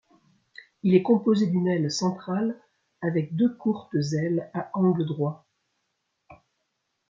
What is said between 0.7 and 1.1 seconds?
Il est